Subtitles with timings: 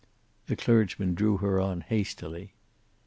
[0.47, 2.55] The clergyman drew her on hastily.